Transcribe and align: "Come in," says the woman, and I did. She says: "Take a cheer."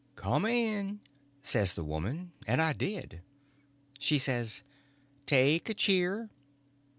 "Come 0.15 0.47
in," 0.47 0.99
says 1.43 1.75
the 1.75 1.83
woman, 1.83 2.31
and 2.47 2.59
I 2.59 2.73
did. 2.73 3.21
She 3.99 4.17
says: 4.17 4.63
"Take 5.27 5.69
a 5.69 5.75
cheer." 5.75 6.31